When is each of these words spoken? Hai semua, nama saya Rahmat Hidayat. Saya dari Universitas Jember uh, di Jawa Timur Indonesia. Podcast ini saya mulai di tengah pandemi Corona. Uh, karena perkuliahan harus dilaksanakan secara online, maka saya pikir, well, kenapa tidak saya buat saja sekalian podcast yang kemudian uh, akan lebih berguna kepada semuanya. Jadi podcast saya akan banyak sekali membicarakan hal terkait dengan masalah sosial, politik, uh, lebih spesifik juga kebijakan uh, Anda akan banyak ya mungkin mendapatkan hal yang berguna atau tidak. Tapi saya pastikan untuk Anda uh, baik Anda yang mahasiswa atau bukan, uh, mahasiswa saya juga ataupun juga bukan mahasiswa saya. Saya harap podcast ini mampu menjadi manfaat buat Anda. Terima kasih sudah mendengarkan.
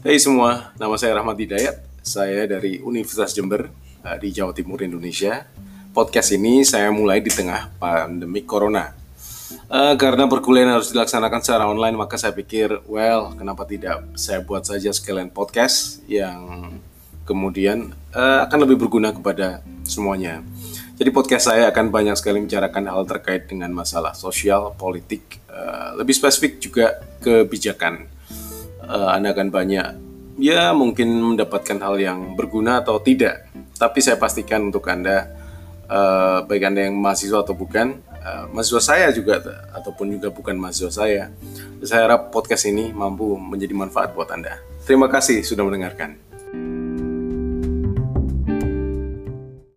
Hai 0.00 0.16
semua, 0.16 0.72
nama 0.80 0.96
saya 0.96 1.20
Rahmat 1.20 1.36
Hidayat. 1.36 1.76
Saya 2.00 2.48
dari 2.48 2.80
Universitas 2.80 3.36
Jember 3.36 3.68
uh, 4.00 4.16
di 4.16 4.32
Jawa 4.32 4.56
Timur 4.56 4.80
Indonesia. 4.80 5.44
Podcast 5.92 6.32
ini 6.32 6.64
saya 6.64 6.88
mulai 6.88 7.20
di 7.20 7.28
tengah 7.28 7.68
pandemi 7.76 8.40
Corona. 8.48 8.96
Uh, 9.68 9.92
karena 10.00 10.24
perkuliahan 10.24 10.72
harus 10.72 10.88
dilaksanakan 10.88 11.44
secara 11.44 11.68
online, 11.68 12.00
maka 12.00 12.16
saya 12.16 12.32
pikir, 12.32 12.80
well, 12.88 13.36
kenapa 13.36 13.68
tidak 13.68 14.08
saya 14.16 14.40
buat 14.40 14.64
saja 14.64 14.88
sekalian 14.88 15.28
podcast 15.28 16.00
yang 16.08 16.80
kemudian 17.28 17.92
uh, 18.16 18.48
akan 18.48 18.64
lebih 18.64 18.80
berguna 18.80 19.12
kepada 19.12 19.60
semuanya. 19.84 20.40
Jadi 20.96 21.12
podcast 21.12 21.52
saya 21.52 21.68
akan 21.68 21.92
banyak 21.92 22.16
sekali 22.16 22.40
membicarakan 22.40 22.88
hal 22.88 23.04
terkait 23.04 23.52
dengan 23.52 23.68
masalah 23.76 24.16
sosial, 24.16 24.72
politik, 24.80 25.44
uh, 25.52 25.92
lebih 26.00 26.16
spesifik 26.16 26.56
juga 26.56 27.04
kebijakan 27.20 28.08
uh, 28.90 29.14
Anda 29.14 29.30
akan 29.30 29.48
banyak 29.54 30.10
ya 30.40 30.72
mungkin 30.72 31.36
mendapatkan 31.36 31.78
hal 31.78 31.96
yang 32.00 32.34
berguna 32.34 32.80
atau 32.80 32.98
tidak. 32.98 33.46
Tapi 33.76 34.00
saya 34.00 34.16
pastikan 34.16 34.72
untuk 34.72 34.88
Anda 34.88 35.28
uh, 35.86 36.44
baik 36.48 36.64
Anda 36.64 36.88
yang 36.88 36.96
mahasiswa 36.96 37.44
atau 37.44 37.52
bukan, 37.56 38.00
uh, 38.24 38.44
mahasiswa 38.50 38.82
saya 38.82 39.06
juga 39.12 39.40
ataupun 39.76 40.16
juga 40.16 40.32
bukan 40.32 40.56
mahasiswa 40.56 40.90
saya. 40.90 41.32
Saya 41.84 42.08
harap 42.08 42.32
podcast 42.32 42.68
ini 42.68 42.90
mampu 42.90 43.36
menjadi 43.36 43.76
manfaat 43.76 44.16
buat 44.16 44.32
Anda. 44.32 44.60
Terima 44.84 45.06
kasih 45.12 45.44
sudah 45.44 45.62
mendengarkan. 45.62 46.29